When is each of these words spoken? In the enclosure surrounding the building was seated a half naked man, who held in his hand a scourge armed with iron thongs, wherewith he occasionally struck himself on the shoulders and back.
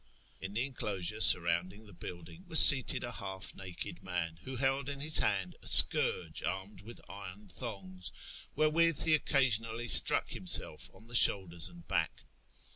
In 0.39 0.53
the 0.55 0.65
enclosure 0.65 1.21
surrounding 1.21 1.85
the 1.85 1.93
building 1.93 2.43
was 2.47 2.59
seated 2.59 3.03
a 3.03 3.11
half 3.11 3.53
naked 3.53 4.01
man, 4.01 4.39
who 4.45 4.55
held 4.55 4.89
in 4.89 4.99
his 4.99 5.19
hand 5.19 5.55
a 5.61 5.67
scourge 5.67 6.41
armed 6.41 6.81
with 6.81 6.99
iron 7.07 7.47
thongs, 7.47 8.11
wherewith 8.55 9.03
he 9.03 9.13
occasionally 9.13 9.87
struck 9.87 10.31
himself 10.31 10.89
on 10.95 11.05
the 11.05 11.13
shoulders 11.13 11.69
and 11.69 11.87
back. 11.87 12.23